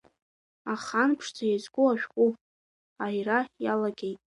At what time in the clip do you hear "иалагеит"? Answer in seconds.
3.63-4.19